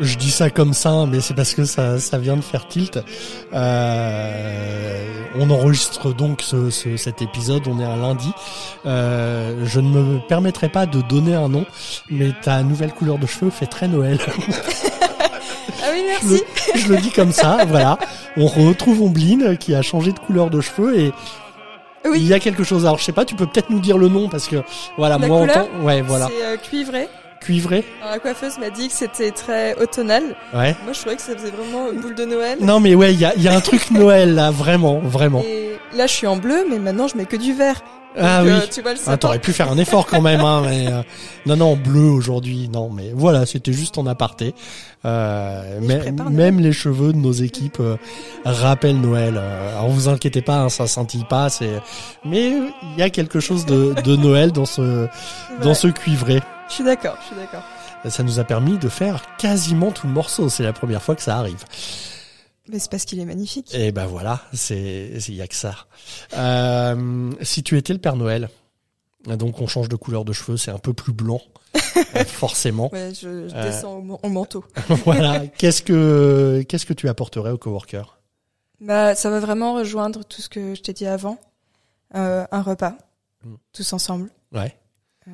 je 0.00 0.16
dis 0.16 0.30
ça 0.30 0.50
comme 0.50 0.72
ça, 0.74 1.06
mais 1.08 1.20
c'est 1.20 1.34
parce 1.34 1.54
que 1.54 1.64
ça, 1.64 1.98
ça 2.00 2.18
vient 2.18 2.36
de 2.36 2.42
faire 2.42 2.66
tilt. 2.68 2.98
Euh, 3.52 5.04
on 5.36 5.50
enregistre 5.50 6.12
donc 6.14 6.42
ce, 6.42 6.70
ce- 6.70 6.96
cet 6.96 7.22
épisode, 7.22 7.62
on 7.66 7.80
est 7.80 7.84
un 7.84 7.96
lundi. 7.96 8.30
Euh, 8.86 9.64
je 9.64 9.80
ne 9.80 9.88
me 9.88 10.18
permettrai 10.26 10.68
pas 10.68 10.86
de 10.86 11.00
donner 11.02 11.34
un 11.34 11.48
nom, 11.48 11.64
mais 12.10 12.32
ta 12.42 12.62
nouvelle 12.62 12.92
couleur 12.92 13.18
de 13.18 13.26
cheveux 13.26 13.50
fait 13.50 13.66
très 13.66 13.88
Noël. 13.88 14.18
Ah 15.86 15.88
oui, 15.92 16.00
je, 16.22 16.26
merci. 16.28 16.44
le, 16.74 16.80
je 16.80 16.88
le 16.88 16.96
dis 16.98 17.10
comme 17.10 17.32
ça, 17.32 17.58
voilà. 17.68 17.98
On 18.38 18.46
retrouve 18.46 19.02
Ombline 19.02 19.58
qui 19.58 19.74
a 19.74 19.82
changé 19.82 20.12
de 20.12 20.18
couleur 20.18 20.48
de 20.48 20.60
cheveux 20.62 20.98
et 20.98 21.12
il 22.14 22.26
y 22.26 22.32
a 22.32 22.38
quelque 22.40 22.64
chose. 22.64 22.86
Alors 22.86 22.98
je 22.98 23.04
sais 23.04 23.12
pas, 23.12 23.24
tu 23.26 23.34
peux 23.34 23.46
peut-être 23.46 23.68
nous 23.70 23.80
dire 23.80 23.98
le 23.98 24.08
nom 24.08 24.28
parce 24.30 24.46
que 24.48 24.56
voilà, 24.96 25.18
La 25.18 25.26
moi 25.26 25.36
en 25.38 25.40
couleur 25.40 25.54
temps, 25.70 25.84
ouais, 25.84 26.00
voilà, 26.00 26.28
c'est 26.28 26.44
euh, 26.44 26.56
cuivré. 26.56 27.08
Cuivré, 27.44 27.84
Alors, 28.00 28.12
la 28.14 28.18
coiffeuse 28.20 28.58
m'a 28.58 28.70
dit 28.70 28.88
que 28.88 28.94
c'était 28.94 29.30
très 29.30 29.74
automnal. 29.80 30.22
ouais. 30.54 30.74
Moi, 30.84 30.92
je 30.92 31.00
trouvais 31.00 31.16
que 31.16 31.22
ça 31.22 31.36
faisait 31.36 31.50
vraiment 31.50 31.92
boule 31.92 32.14
de 32.14 32.24
Noël. 32.24 32.58
Non 32.60 32.80
mais 32.80 32.94
ouais, 32.94 33.12
il 33.12 33.20
y 33.20 33.24
a, 33.24 33.34
y 33.36 33.48
a 33.48 33.54
un 33.54 33.60
truc 33.60 33.90
Noël 33.90 34.34
là, 34.34 34.50
vraiment, 34.50 34.98
vraiment. 35.00 35.42
Et 35.46 35.76
là, 35.96 36.06
je 36.06 36.12
suis 36.12 36.26
en 36.26 36.36
bleu, 36.36 36.64
mais 36.70 36.78
maintenant, 36.78 37.06
je 37.06 37.16
mets 37.16 37.26
que 37.26 37.36
du 37.36 37.52
vert. 37.52 37.82
Ah 38.16 38.44
Donc, 38.44 38.46
oui. 38.46 38.52
euh, 38.62 38.66
tu 38.72 38.80
vois 38.80 38.92
le 38.94 38.98
Ah, 39.08 39.16
t'aurais 39.16 39.40
pu 39.40 39.52
faire 39.52 39.70
un 39.72 39.76
effort 39.76 40.06
quand 40.06 40.20
même, 40.20 40.40
hein, 40.40 40.62
mais 40.64 40.86
euh, 40.86 41.02
non, 41.46 41.56
non, 41.56 41.76
bleu 41.76 42.08
aujourd'hui, 42.08 42.68
non, 42.72 42.88
mais 42.88 43.10
voilà, 43.12 43.44
c'était 43.44 43.72
juste 43.72 43.98
en 43.98 44.06
aparté. 44.06 44.54
Euh, 45.04 45.78
Oui, 45.80 45.86
mais, 45.88 45.98
prépare 45.98 46.30
même 46.30 46.60
les 46.60 46.72
cheveux 46.72 47.12
de 47.12 47.18
nos 47.18 47.32
équipes 47.32 47.78
euh, 47.80 47.96
rappellent 48.44 49.00
Noël. 49.00 49.36
Alors 49.36 49.88
vous 49.88 50.08
inquiétez 50.08 50.42
pas, 50.42 50.58
hein, 50.60 50.68
ça 50.68 50.86
scintille 50.86 51.24
pas, 51.28 51.48
c'est. 51.50 51.80
Mais 52.24 52.52
il 52.52 52.98
y 52.98 53.02
a 53.02 53.10
quelque 53.10 53.40
chose 53.40 53.66
de, 53.66 53.94
de 54.04 54.14
Noël 54.16 54.52
dans 54.52 54.64
ce 54.64 55.08
dans 55.62 55.74
ce 55.74 55.88
cuivré. 55.88 56.40
Je 56.68 56.74
suis 56.74 56.84
d'accord, 56.84 57.16
je 57.20 57.26
suis 57.26 57.36
d'accord. 57.36 57.62
Ça 58.08 58.22
nous 58.22 58.38
a 58.38 58.44
permis 58.44 58.78
de 58.78 58.88
faire 58.88 59.22
quasiment 59.36 59.90
tout 59.92 60.06
le 60.06 60.12
morceau. 60.12 60.48
C'est 60.48 60.62
la 60.62 60.72
première 60.72 61.02
fois 61.02 61.14
que 61.14 61.22
ça 61.22 61.38
arrive. 61.38 61.64
Mais 62.68 62.78
c'est 62.78 62.90
parce 62.90 63.04
qu'il 63.04 63.18
est 63.20 63.24
magnifique. 63.24 63.74
Et 63.74 63.92
ben 63.92 64.06
voilà, 64.06 64.40
c'est 64.52 65.12
il 65.28 65.34
y 65.34 65.42
a 65.42 65.46
que 65.46 65.54
ça. 65.54 65.74
Euh, 66.36 67.30
si 67.42 67.62
tu 67.62 67.76
étais 67.78 67.92
le 67.92 67.98
Père 67.98 68.16
Noël, 68.16 68.48
donc 69.26 69.60
on 69.60 69.66
change 69.66 69.88
de 69.88 69.96
couleur 69.96 70.24
de 70.24 70.32
cheveux, 70.32 70.56
c'est 70.56 70.70
un 70.70 70.78
peu 70.78 70.92
plus 70.94 71.12
blanc, 71.12 71.40
euh, 72.16 72.24
forcément. 72.24 72.90
Ouais, 72.92 73.10
je, 73.14 73.48
je 73.48 73.54
Euh. 73.54 73.62
descends 73.70 73.96
au, 73.98 74.02
man- 74.02 74.18
au 74.22 74.28
manteau. 74.28 74.64
voilà. 75.04 75.46
Qu'est-ce 75.46 75.82
que 75.82 76.64
qu'est-ce 76.68 76.86
que 76.86 76.94
tu 76.94 77.08
apporterais 77.08 77.50
aux 77.50 77.58
coworkers? 77.58 78.18
Bah, 78.80 79.14
ça 79.14 79.30
va 79.30 79.40
vraiment 79.40 79.74
rejoindre 79.74 80.24
tout 80.24 80.42
ce 80.42 80.48
que 80.48 80.74
je 80.74 80.80
t'ai 80.82 80.92
dit 80.94 81.06
avant. 81.06 81.38
Euh, 82.14 82.46
un 82.50 82.62
repas, 82.62 82.94
Mm. 83.44 83.54
tous 83.74 83.92
ensemble. 83.92 84.30
Ouais. 84.52 84.74
Euh, 85.28 85.30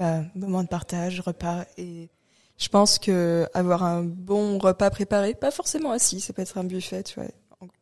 bah, 0.00 0.22
moment 0.34 0.62
de 0.62 0.68
partage, 0.68 1.20
repas. 1.20 1.66
Et 1.76 2.08
je 2.56 2.68
pense 2.68 2.98
que 2.98 3.46
avoir 3.52 3.82
un 3.84 4.02
bon 4.02 4.56
repas 4.58 4.88
préparé, 4.90 5.34
pas 5.34 5.50
forcément 5.50 5.90
assis, 5.92 6.20
ça 6.20 6.32
peut 6.32 6.40
être 6.40 6.56
un 6.56 6.64
buffet, 6.64 7.02
tu 7.02 7.20
vois, 7.20 7.28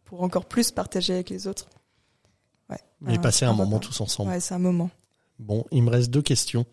pour 0.05 0.23
encore 0.25 0.45
plus 0.47 0.73
partager 0.73 1.15
avec 1.15 1.31
les 1.31 1.47
autres. 1.47 1.69
Ouais. 2.69 2.79
Un- 3.07 3.19
passer 3.19 3.45
un, 3.45 3.51
un 3.51 3.53
moment 3.53 3.77
repas. 3.77 3.87
tous 3.87 4.01
ensemble. 4.01 4.31
Ouais, 4.31 4.41
c'est 4.41 4.53
un 4.55 4.59
moment. 4.59 4.91
Bon, 5.39 5.65
il 5.71 5.85
me 5.85 5.91
reste 5.91 6.11
deux 6.11 6.21
questions. 6.23 6.67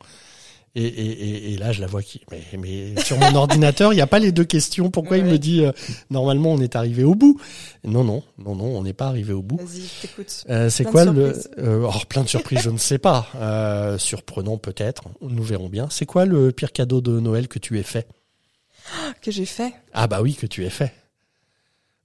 Et, 0.75 0.83
et, 0.83 1.11
et, 1.11 1.53
et 1.53 1.57
là, 1.57 1.71
je 1.71 1.79
la 1.79 1.87
vois 1.87 2.01
qui. 2.01 2.21
Mais, 2.31 2.41
mais 2.57 3.01
sur 3.01 3.17
mon 3.17 3.33
ordinateur, 3.35 3.93
il 3.93 3.95
n'y 3.95 4.01
a 4.01 4.07
pas 4.07 4.19
les 4.19 4.33
deux 4.33 4.43
questions. 4.43 4.91
Pourquoi 4.91 5.17
il 5.17 5.23
me 5.23 5.37
dit 5.37 5.63
euh, 5.63 5.71
normalement 6.09 6.51
on 6.51 6.59
est 6.59 6.75
arrivé 6.75 7.03
au 7.05 7.15
bout? 7.15 7.39
Non, 7.85 8.03
non, 8.03 8.23
non, 8.37 8.55
non, 8.55 8.65
on 8.65 8.83
n'est 8.83 8.93
pas 8.93 9.07
arrivé 9.07 9.31
au 9.31 9.41
bout. 9.41 9.57
Vas-y, 9.57 9.83
je 9.83 10.01
t'écoute. 10.01 10.43
Euh, 10.49 10.69
c'est 10.69 10.83
quoi 10.83 11.05
le 11.05 11.33
euh, 11.59 11.77
alors, 11.77 12.05
plein 12.07 12.23
de 12.23 12.27
surprises, 12.27 12.59
je 12.59 12.69
ne 12.69 12.77
sais 12.77 12.97
pas. 12.97 13.27
Euh, 13.35 13.97
surprenant 13.97 14.57
peut-être. 14.57 15.03
Nous 15.21 15.43
verrons 15.43 15.69
bien. 15.69 15.87
C'est 15.89 16.05
quoi 16.05 16.25
le 16.25 16.51
pire 16.51 16.73
cadeau 16.73 16.99
de 16.99 17.19
Noël 17.21 17.47
que 17.47 17.59
tu 17.59 17.79
aies 17.79 17.83
fait? 17.83 18.07
Que 19.21 19.31
j'ai 19.31 19.45
fait? 19.45 19.73
Ah 19.93 20.07
bah 20.07 20.21
oui, 20.21 20.35
que 20.35 20.45
tu 20.45 20.65
aies 20.65 20.69
fait. 20.69 20.93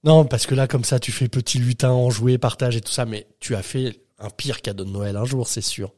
Non, 0.03 0.25
parce 0.25 0.47
que 0.47 0.55
là, 0.55 0.67
comme 0.67 0.83
ça, 0.83 0.99
tu 0.99 1.11
fais 1.11 1.27
petit 1.27 1.59
lutin, 1.59 1.91
en 1.91 2.09
jouer, 2.09 2.37
partage 2.37 2.75
et 2.75 2.81
tout 2.81 2.91
ça, 2.91 3.05
mais 3.05 3.27
tu 3.39 3.55
as 3.55 3.61
fait 3.61 3.99
un 4.17 4.29
pire 4.29 4.61
cadeau 4.61 4.85
de 4.85 4.89
Noël 4.89 5.15
un 5.15 5.25
jour, 5.25 5.47
c'est 5.47 5.61
sûr. 5.61 5.93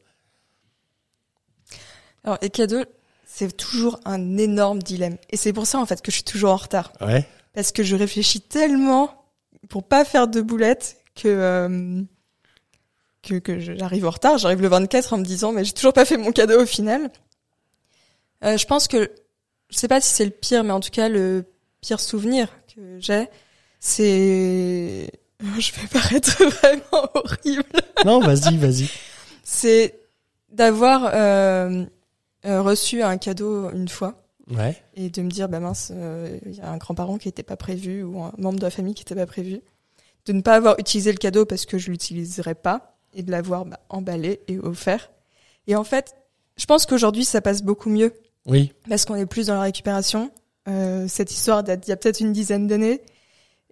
Alors, 2.24 2.38
les 2.42 2.50
cadeaux, 2.50 2.84
c'est 3.26 3.56
toujours 3.56 4.00
un 4.04 4.38
énorme 4.38 4.82
dilemme. 4.82 5.16
Et 5.30 5.36
c'est 5.36 5.52
pour 5.52 5.66
ça, 5.66 5.78
en 5.78 5.86
fait, 5.86 6.00
que 6.02 6.10
je 6.10 6.16
suis 6.16 6.24
toujours 6.24 6.50
en 6.50 6.56
retard. 6.56 6.92
Ouais. 7.00 7.26
Parce 7.52 7.72
que 7.72 7.82
je 7.82 7.96
réfléchis 7.96 8.40
tellement 8.40 9.24
pour 9.68 9.84
pas 9.84 10.04
faire 10.04 10.28
de 10.28 10.40
boulettes 10.40 10.96
que, 11.14 11.28
euh, 11.28 12.02
que, 13.22 13.34
que 13.36 13.60
j'arrive 13.60 14.06
en 14.06 14.10
retard. 14.10 14.38
J'arrive 14.38 14.62
le 14.62 14.68
24 14.68 15.12
en 15.12 15.18
me 15.18 15.24
disant, 15.24 15.52
mais 15.52 15.64
j'ai 15.64 15.72
toujours 15.72 15.92
pas 15.92 16.04
fait 16.04 16.16
mon 16.16 16.32
cadeau 16.32 16.62
au 16.62 16.66
final. 16.66 17.10
Euh, 18.44 18.56
je 18.56 18.66
pense 18.66 18.88
que, 18.88 19.10
je 19.70 19.76
sais 19.76 19.88
pas 19.88 20.00
si 20.00 20.08
c'est 20.08 20.24
le 20.24 20.30
pire, 20.30 20.64
mais 20.64 20.72
en 20.72 20.80
tout 20.80 20.90
cas, 20.90 21.08
le 21.08 21.44
pire 21.80 22.00
souvenir 22.00 22.48
que 22.74 22.98
j'ai, 22.98 23.28
c'est, 23.80 25.10
je 25.58 25.72
vais 25.72 25.86
paraître 25.90 26.44
vraiment 26.60 27.10
horrible. 27.14 27.64
Non, 28.04 28.20
vas-y, 28.20 28.56
vas-y. 28.56 28.88
C'est 29.42 30.00
d'avoir 30.50 31.10
euh, 31.12 31.84
reçu 32.44 33.02
un 33.02 33.16
cadeau 33.16 33.70
une 33.70 33.88
fois. 33.88 34.20
Ouais. 34.50 34.76
et 34.94 35.08
de 35.08 35.22
me 35.22 35.30
dire 35.30 35.48
bah 35.48 35.58
mince 35.58 35.90
euh, 35.94 36.38
il 36.44 36.54
y 36.54 36.60
a 36.60 36.70
un 36.70 36.76
grand-parent 36.76 37.16
qui 37.16 37.28
était 37.28 37.42
pas 37.42 37.56
prévu 37.56 38.02
ou 38.02 38.22
un 38.22 38.32
membre 38.36 38.58
de 38.58 38.64
la 38.64 38.70
famille 38.70 38.94
qui 38.94 39.02
était 39.02 39.14
pas 39.14 39.26
prévu. 39.26 39.60
De 40.26 40.32
ne 40.32 40.42
pas 40.42 40.56
avoir 40.56 40.78
utilisé 40.78 41.12
le 41.12 41.18
cadeau 41.18 41.46
parce 41.46 41.64
que 41.66 41.78
je 41.78 41.90
l'utiliserais 41.90 42.54
pas 42.54 42.98
et 43.14 43.22
de 43.22 43.30
l'avoir 43.30 43.64
bah, 43.64 43.80
emballé 43.88 44.40
et 44.48 44.58
offert. 44.58 45.10
Et 45.66 45.76
en 45.76 45.84
fait 45.84 46.14
je 46.56 46.66
pense 46.66 46.84
qu'aujourd'hui 46.86 47.24
ça 47.24 47.40
passe 47.40 47.62
beaucoup 47.62 47.88
mieux. 47.88 48.12
Oui. 48.46 48.74
parce 48.86 49.06
qu'on 49.06 49.14
est 49.14 49.24
plus 49.24 49.46
dans 49.46 49.54
la 49.54 49.62
récupération. 49.62 50.30
Euh, 50.68 51.08
cette 51.08 51.32
histoire 51.32 51.64
date 51.64 51.80
d'il 51.80 51.90
y 51.90 51.92
a 51.92 51.96
peut-être 51.96 52.20
une 52.20 52.34
dizaine 52.34 52.66
d'années. 52.66 53.00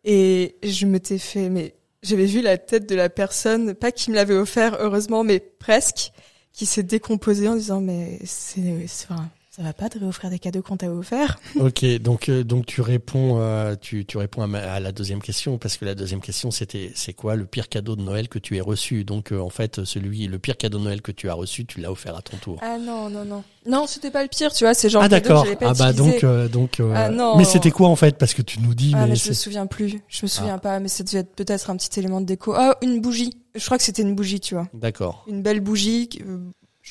Et 0.04 0.56
je 0.62 0.86
m'étais 0.86 1.18
fait 1.18 1.50
mais 1.50 1.74
j'avais 2.02 2.24
vu 2.24 2.40
la 2.40 2.56
tête 2.56 2.88
de 2.88 2.94
la 2.94 3.10
personne 3.10 3.74
pas 3.74 3.92
qui 3.92 4.10
me 4.10 4.16
l'avait 4.16 4.34
offert 4.34 4.78
heureusement 4.80 5.22
mais 5.22 5.38
presque 5.38 6.12
qui 6.52 6.66
s'est 6.66 6.82
décomposée 6.82 7.48
en 7.48 7.56
disant 7.56 7.80
mais 7.80 8.18
c'est 8.24 8.86
c'est- 8.86 9.08
ça 9.54 9.62
va 9.62 9.74
pas 9.74 9.90
de 9.90 9.98
réoffrir 9.98 10.30
des 10.30 10.38
cadeaux 10.38 10.62
qu'on 10.62 10.78
t'a 10.78 10.90
offert 10.90 11.38
Ok, 11.60 11.84
donc 12.00 12.30
euh, 12.30 12.42
donc 12.42 12.64
tu 12.64 12.80
réponds 12.80 13.38
euh, 13.38 13.74
tu 13.78 14.06
tu 14.06 14.16
réponds 14.16 14.40
à, 14.42 14.46
ma- 14.46 14.60
à 14.60 14.80
la 14.80 14.92
deuxième 14.92 15.20
question 15.20 15.58
parce 15.58 15.76
que 15.76 15.84
la 15.84 15.94
deuxième 15.94 16.22
question 16.22 16.50
c'était 16.50 16.90
c'est 16.94 17.12
quoi 17.12 17.36
le 17.36 17.44
pire 17.44 17.68
cadeau 17.68 17.94
de 17.94 18.00
Noël 18.02 18.28
que 18.30 18.38
tu 18.38 18.56
aies 18.56 18.62
reçu? 18.62 19.04
Donc 19.04 19.30
euh, 19.30 19.38
en 19.40 19.50
fait 19.50 19.84
celui 19.84 20.26
le 20.26 20.38
pire 20.38 20.56
cadeau 20.56 20.78
de 20.78 20.84
Noël 20.84 21.02
que 21.02 21.12
tu 21.12 21.28
as 21.28 21.34
reçu 21.34 21.66
tu 21.66 21.80
l'as 21.80 21.92
offert 21.92 22.16
à 22.16 22.22
ton 22.22 22.38
tour. 22.38 22.58
Ah 22.62 22.78
non, 22.78 23.10
non, 23.10 23.24
non. 23.26 23.44
Non, 23.66 23.86
c'était 23.86 24.10
pas 24.10 24.22
le 24.22 24.28
pire, 24.28 24.52
tu 24.52 24.64
vois, 24.64 24.72
c'est 24.74 24.88
genre 24.88 25.02
ah 25.02 25.06
que 25.06 25.10
d'accord. 25.10 25.44
pas 25.44 25.68
Ah 25.70 25.74
bah 25.74 25.90
utilisé. 25.92 26.20
donc 26.20 26.50
donc. 26.50 26.80
Ah, 26.94 27.10
non. 27.10 27.36
Mais 27.36 27.44
c'était 27.44 27.70
quoi 27.70 27.88
en 27.88 27.94
fait? 27.96 28.16
Parce 28.18 28.34
que 28.34 28.42
tu 28.42 28.58
nous 28.60 28.74
dis 28.74 28.92
Ah, 28.94 29.02
mais, 29.02 29.10
mais 29.10 29.16
je 29.16 29.28
me 29.28 29.34
souviens 29.34 29.66
plus. 29.66 30.00
Je 30.08 30.20
me 30.22 30.28
souviens 30.28 30.58
pas, 30.58 30.80
mais 30.80 30.88
ça 30.88 31.04
devait 31.04 31.18
être 31.20 31.34
peut-être 31.36 31.70
un 31.70 31.76
petit 31.76 32.00
élément 32.00 32.20
de 32.20 32.26
déco. 32.26 32.54
Ah, 32.56 32.76
une 32.82 33.00
bougie. 33.00 33.36
Je 33.54 33.64
crois 33.64 33.76
que 33.78 33.84
c'était 33.84 34.02
une 34.02 34.14
bougie, 34.16 34.40
tu 34.40 34.54
vois. 34.54 34.66
d'accord. 34.74 35.24
Une 35.28 35.42
belle 35.42 35.60
bougie. 35.60 36.08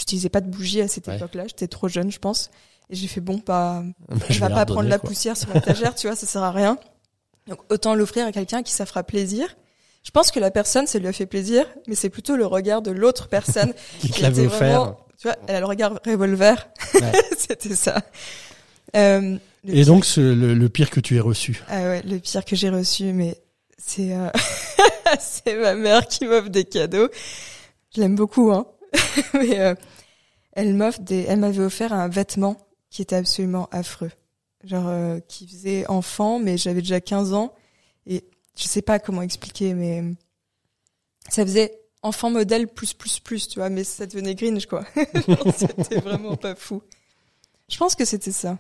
J'utilisais 0.02 0.30
pas 0.30 0.42
de 0.42 0.50
bougie 0.50 0.82
à 0.82 0.88
cette 0.88 1.08
Ouais. 1.08 1.16
époque-là. 1.18 1.44
J'étais 1.48 1.68
trop 1.68 1.88
jeune, 1.88 2.12
je 2.12 2.18
pense. 2.18 2.50
Et 2.90 2.96
j'ai 2.96 3.08
fait 3.08 3.22
bon, 3.22 3.38
pas, 3.40 3.84
Bah, 4.10 4.16
je 4.30 4.40
va 4.40 4.48
vais 4.48 4.54
pas 4.54 4.60
la 4.62 4.66
prendre 4.66 4.80
redonner, 4.80 4.90
la 4.90 4.98
quoi. 5.00 5.10
poussière 5.10 5.38
sur 5.38 5.54
l'étagère, 5.54 5.94
tu 5.94 6.08
vois, 6.08 6.16
ça 6.16 6.26
sert 6.26 6.42
à 6.44 6.52
rien. 6.52 6.78
Donc 7.48 7.60
autant 7.70 7.94
l'offrir 7.94 8.26
à 8.26 8.32
quelqu'un 8.32 8.64
qui 8.64 8.72
ça 8.74 8.86
fera 8.88 9.04
plaisir. 9.04 9.56
Je 10.04 10.10
pense 10.10 10.32
que 10.32 10.40
la 10.40 10.50
personne, 10.50 10.88
ça 10.88 10.98
lui 10.98 11.08
a 11.08 11.14
fait 11.14 11.28
plaisir, 11.28 11.66
mais 11.88 11.94
c'est 11.94 12.10
plutôt 12.10 12.36
le 12.36 12.46
regard 12.48 12.82
de 12.82 12.90
l'autre 12.90 13.28
personne 13.28 13.74
Qui 14.00 14.10
qui 14.10 14.22
l'avait 14.24 14.48
offert. 14.48 14.96
Tu 15.20 15.28
vois, 15.28 15.38
elle 15.48 15.58
a 15.58 15.60
le 15.60 15.66
regard 15.68 16.00
revolver. 16.06 16.68
Ouais. 16.96 17.12
C'était 17.38 17.76
ça. 17.76 18.02
Euh, 18.96 19.38
Et 19.68 19.86
donc 19.86 20.06
le, 20.18 20.34
le 20.56 20.70
pire 20.70 20.90
que 20.90 21.00
tu 21.00 21.16
aies 21.18 21.20
reçu? 21.22 21.62
Ah 21.70 21.82
ouais, 21.84 22.02
le 22.02 22.18
pire 22.18 22.44
que 22.44 22.56
j'ai 22.56 22.70
reçu, 22.72 23.14
mais 23.14 23.38
c'est 23.78 24.14
euh, 24.14 24.30
c'est 25.20 25.56
ma 25.56 25.76
mère 25.76 26.08
qui 26.08 26.26
m'offre 26.26 26.50
des 26.50 26.66
cadeaux. 26.66 27.08
Je 27.96 28.02
l'aime 28.02 28.16
beaucoup, 28.16 28.52
hein. 28.52 28.66
mais 29.34 29.60
euh, 29.60 29.76
elle 30.54 30.74
m'offre 30.74 31.00
des, 31.02 31.26
elle 31.28 31.40
m'avait 31.40 31.64
offert 31.64 31.94
un 31.94 32.08
vêtement 32.10 32.58
qui 32.90 33.02
était 33.02 33.16
absolument 33.16 33.68
affreux, 33.72 34.12
genre 34.64 34.88
euh, 34.88 35.20
qui 35.28 35.48
faisait 35.48 35.88
enfant, 35.88 36.40
mais 36.40 36.58
j'avais 36.58 36.82
déjà 36.82 37.00
15 37.02 37.34
ans 37.34 37.54
et 38.06 38.26
je 38.58 38.64
sais 38.66 38.82
pas 38.82 39.00
comment 39.00 39.22
expliquer, 39.22 39.74
mais 39.74 40.04
ça 41.30 41.44
faisait 41.46 41.78
enfant 42.04 42.30
modèle 42.32 42.68
plus 42.68 42.94
plus 42.94 43.20
plus, 43.20 43.48
tu 43.48 43.60
vois, 43.60 43.70
mais 43.70 43.84
ça 43.84 44.06
devenait 44.06 44.36
Grinch 44.36 44.66
quoi. 44.66 44.84
c'était 45.56 46.00
vraiment 46.00 46.36
pas 46.36 46.56
fou. 46.56 46.82
Je 47.70 47.78
pense 47.78 47.96
que 47.96 48.04
c'était 48.06 48.32
ça. 48.32 48.58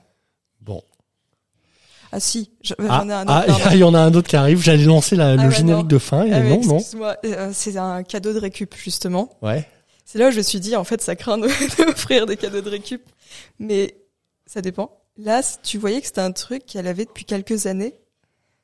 Bon. 0.62 0.82
Ah 2.14 2.20
si, 2.20 2.52
Ah, 2.78 3.00
j'en 3.04 3.10
ai 3.10 3.14
un 3.14 3.24
autre. 3.24 3.58
ah, 3.66 3.70
il 3.74 3.80
y 3.80 3.84
en 3.84 3.94
a 3.94 4.00
un 4.00 4.14
autre 4.14 4.28
qui 4.28 4.36
arrive. 4.36 4.62
J'allais 4.62 4.84
lancer 4.84 5.16
la- 5.16 5.36
le 5.36 5.44
Ah 5.44 5.50
générique 5.50 5.84
non. 5.84 5.88
de 5.88 5.98
fin 5.98 6.26
et 6.26 6.34
Ah, 6.34 6.40
non 6.42 6.62
non. 6.62 6.80
euh, 7.26 7.52
c'est 7.54 7.78
un 7.78 8.04
cadeau 8.04 8.34
de 8.34 8.40
récup 8.40 8.74
justement. 8.76 9.30
Ouais. 9.42 9.68
C'est 10.12 10.20
là 10.20 10.28
où 10.28 10.32
je 10.32 10.38
me 10.38 10.42
suis 10.44 10.60
dit 10.60 10.76
en 10.76 10.84
fait 10.84 11.02
ça 11.02 11.16
craint 11.16 11.38
de- 11.38 11.48
d'offrir 11.86 12.26
des 12.26 12.36
cadeaux 12.36 12.60
de 12.62 12.70
récup, 12.70 13.02
mais 13.60 13.96
ça 14.46 14.62
dépend. 14.62 14.98
Là, 15.18 15.42
tu 15.64 15.78
voyais 15.78 16.02
que 16.02 16.08
c'était 16.08 16.22
un 16.22 16.32
truc 16.34 16.66
qu'elle 16.66 16.88
avait 16.88 17.06
depuis 17.06 17.24
quelques 17.26 17.66
années. 17.66 17.96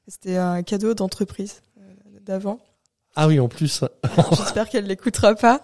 C'était 0.08 0.36
un 0.38 0.62
cadeau 0.64 0.94
d'entreprise 0.94 1.62
euh, 1.80 1.84
d'avant. 2.22 2.60
Ah 3.16 3.28
oui 3.28 3.40
en 3.40 3.48
plus. 3.48 3.84
J'espère 4.38 4.70
qu'elle 4.70 4.88
l'écoutera 4.88 5.36
pas. 5.36 5.64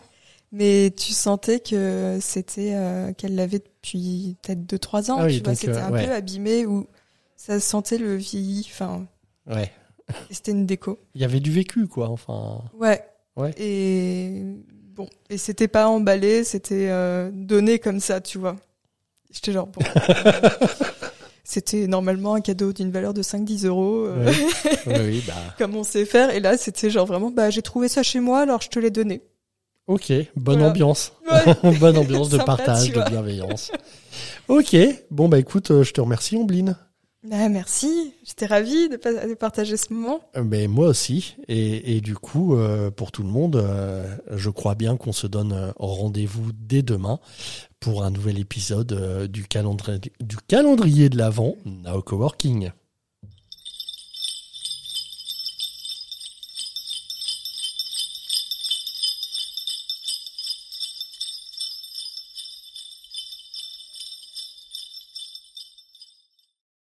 Mais 0.51 0.93
tu 0.95 1.13
sentais 1.13 1.59
que 1.59 2.19
c'était 2.21 2.73
euh, 2.75 3.11
qu'elle 3.13 3.35
l'avait 3.35 3.59
depuis 3.59 4.37
peut-être 4.41 4.61
2-3 4.65 5.11
ans. 5.11 5.17
Ah 5.19 5.25
oui, 5.25 5.41
c'était 5.55 5.69
euh, 5.69 5.83
un 5.85 5.91
ouais. 5.91 6.05
peu 6.05 6.11
abîmé 6.13 6.65
ou 6.65 6.87
ça 7.35 7.59
sentait 7.59 7.97
le 7.97 8.15
vieilli. 8.15 8.67
Enfin, 8.71 9.05
Ouais. 9.47 9.71
c'était 10.29 10.51
une 10.51 10.65
déco. 10.65 10.99
Il 11.15 11.21
y 11.21 11.25
avait 11.25 11.39
du 11.41 11.51
vécu, 11.51 11.87
quoi. 11.87 12.09
Enfin. 12.09 12.61
Ouais. 12.77 13.03
Ouais. 13.35 13.51
Et 13.57 14.43
bon, 14.95 15.07
et 15.29 15.37
c'était 15.37 15.67
pas 15.67 15.87
emballé, 15.87 16.43
c'était 16.43 16.87
euh, 16.89 17.29
donné 17.33 17.79
comme 17.79 17.99
ça, 17.99 18.21
tu 18.21 18.37
vois. 18.37 18.55
J'étais 19.31 19.51
genre 19.51 19.67
bon. 19.67 19.81
c'était 21.43 21.87
normalement 21.87 22.35
un 22.35 22.41
cadeau 22.41 22.71
d'une 22.73 22.91
valeur 22.91 23.13
de 23.13 23.21
5-10 23.21 23.67
euros, 23.67 24.05
euh, 24.05 24.31
oui, 24.87 24.93
oui, 24.99 25.23
bah. 25.27 25.33
comme 25.57 25.75
on 25.75 25.83
sait 25.83 26.05
faire. 26.05 26.29
Et 26.33 26.39
là, 26.39 26.57
c'était 26.57 26.89
genre 26.89 27.05
vraiment, 27.05 27.31
bah 27.31 27.49
j'ai 27.49 27.61
trouvé 27.61 27.87
ça 27.87 28.03
chez 28.03 28.19
moi, 28.19 28.41
alors 28.41 28.61
je 28.61 28.69
te 28.69 28.79
l'ai 28.79 28.91
donné. 28.91 29.21
Ok, 29.87 30.11
bonne 30.35 30.57
Voilà. 30.59 30.69
ambiance. 30.69 31.13
Ouais. 31.63 31.77
bonne 31.79 31.97
ambiance 31.97 32.29
de 32.29 32.37
Sympa, 32.37 32.57
partage, 32.57 32.91
de 32.91 33.01
bienveillance. 33.09 33.71
Ok, 34.47 34.75
bon 35.09 35.27
bah 35.29 35.39
écoute, 35.39 35.71
euh, 35.71 35.83
je 35.83 35.91
te 35.93 35.99
remercie 36.01 36.37
Ombline. 36.37 36.77
Ah, 37.31 37.47
merci, 37.47 38.13
j'étais 38.25 38.45
ravie 38.45 38.89
de, 38.89 38.97
pa- 38.97 39.25
de 39.27 39.33
partager 39.33 39.77
ce 39.77 39.93
moment. 39.93 40.19
Euh, 40.35 40.43
Mais 40.43 40.67
moi 40.67 40.87
aussi. 40.87 41.35
Et, 41.47 42.01
du 42.01 42.15
coup, 42.15 42.55
euh, 42.55 42.91
pour 42.91 43.11
tout 43.13 43.23
le 43.23 43.29
monde, 43.29 43.55
euh, 43.55 44.17
je 44.31 44.49
crois 44.49 44.75
bien 44.75 44.97
qu'on 44.97 45.13
se 45.13 45.27
donne 45.27 45.73
rendez-vous 45.77 46.51
dès 46.53 46.81
demain 46.81 47.19
pour 47.79 48.03
un 48.03 48.11
nouvel 48.11 48.39
épisode 48.39 49.27
du, 49.31 49.45
calendrier, 49.45 50.01
du 50.19 50.35
calendrier 50.47 51.09
de 51.09 51.17
l'Avent 51.17 51.55
Now 51.65 52.01
Coworking. 52.01 52.71